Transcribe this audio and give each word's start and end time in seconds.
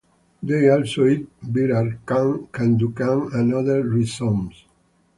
They 0.41 0.67
also 0.67 1.05
eat 1.05 1.29
BirarKand, 1.45 2.47
Kadukand 2.49 3.35
and 3.35 3.53
other 3.53 3.83
rhizomes. 3.83 4.63